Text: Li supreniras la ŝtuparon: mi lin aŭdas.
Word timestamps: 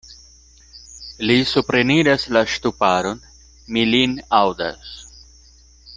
Li 1.31 1.35
supreniras 1.49 2.25
la 2.37 2.43
ŝtuparon: 2.53 3.23
mi 3.77 3.87
lin 3.93 4.17
aŭdas. 4.43 4.99